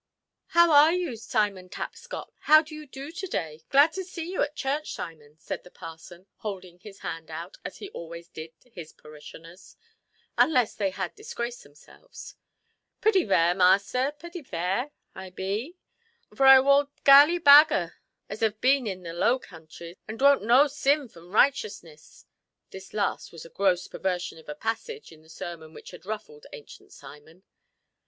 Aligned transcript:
"How 0.57 0.71
are 0.71 0.91
you, 0.91 1.15
Simon 1.15 1.69
Tapscott? 1.69 2.33
How 2.39 2.63
do 2.63 2.73
you 2.73 2.87
do 2.87 3.11
to–day? 3.11 3.61
Glad 3.69 3.93
to 3.93 4.03
see 4.03 4.31
you 4.31 4.41
at 4.41 4.55
church, 4.55 4.93
Simon", 4.93 5.37
said 5.37 5.63
the 5.63 5.69
parson, 5.69 6.25
holding 6.37 6.79
his 6.79 7.01
hand 7.01 7.29
out, 7.29 7.57
as 7.63 7.77
he 7.77 7.89
always 7.91 8.27
did 8.27 8.59
to 8.61 8.71
his 8.71 8.93
parishioners, 8.93 9.77
unless 10.39 10.73
they 10.73 10.89
had 10.89 11.13
disgraced 11.13 11.61
themselves. 11.61 12.33
"Purty 12.99 13.23
vair, 13.25 13.53
measter; 13.53 14.11
purty 14.17 14.41
vair 14.41 14.89
I 15.13 15.29
be, 15.29 15.77
vor 16.31 16.47
a 16.47 16.63
woald 16.63 16.89
galley 17.03 17.37
baggar 17.37 17.97
as 18.27 18.41
ave 18.41 18.55
bin 18.59 18.87
in 18.87 19.03
the 19.03 19.13
Low 19.13 19.37
Countries, 19.37 19.97
and 20.07 20.17
dwoant 20.17 20.41
know 20.41 20.65
sin 20.65 21.09
from 21.09 21.29
righteousness". 21.31 22.25
This 22.71 22.91
last 22.95 23.31
was 23.31 23.45
a 23.45 23.49
gross 23.49 23.87
perversion 23.87 24.39
of 24.39 24.49
a 24.49 24.55
passage 24.55 25.11
in 25.11 25.21
the 25.21 25.29
sermon 25.29 25.75
which 25.75 25.91
had 25.91 26.07
ruffled 26.07 26.47
ancient 26.53 26.91
Simon. 26.91 27.43